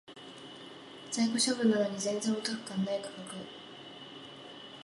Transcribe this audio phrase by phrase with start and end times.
[1.11, 3.35] 在庫処分なのに全然お得感ない価格